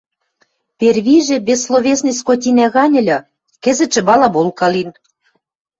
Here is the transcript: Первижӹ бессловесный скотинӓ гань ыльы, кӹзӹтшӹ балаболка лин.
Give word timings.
Первижӹ 0.79 1.37
бессловесный 1.47 2.15
скотинӓ 2.19 2.67
гань 2.75 2.97
ыльы, 3.01 3.17
кӹзӹтшӹ 3.63 4.01
балаболка 4.07 4.67
лин. 4.73 4.89